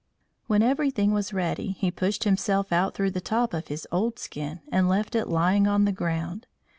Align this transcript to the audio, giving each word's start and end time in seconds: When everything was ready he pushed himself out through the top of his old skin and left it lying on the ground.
When 0.47 0.63
everything 0.63 1.11
was 1.13 1.31
ready 1.31 1.73
he 1.73 1.91
pushed 1.91 2.23
himself 2.23 2.71
out 2.73 2.95
through 2.95 3.11
the 3.11 3.21
top 3.21 3.53
of 3.53 3.67
his 3.67 3.87
old 3.91 4.17
skin 4.17 4.61
and 4.71 4.89
left 4.89 5.13
it 5.13 5.27
lying 5.29 5.67
on 5.67 5.85
the 5.85 5.91
ground. 5.91 6.47